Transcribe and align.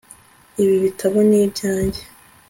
Ibi 0.61 0.75
bitabo 0.85 1.17
ni 1.29 1.37
ibyanjye 1.45 2.01